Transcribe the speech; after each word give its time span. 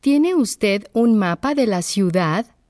¿Tiene 0.00 0.34
usted 0.34 0.86
un 0.94 1.18
mapa 1.18 1.54
de 1.54 1.66
la 1.66 1.82
ciudad? 1.82 2.56